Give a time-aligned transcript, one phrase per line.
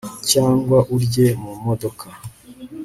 [0.31, 2.05] cyangwa urye mu modoka